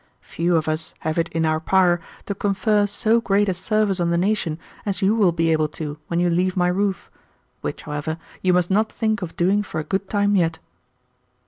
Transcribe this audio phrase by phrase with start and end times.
[0.23, 4.09] Few of us have it in our power to confer so great a service on
[4.09, 7.11] the nation as you will be able to when you leave my roof,
[7.61, 10.57] which, however, you must not think of doing for a good time yet."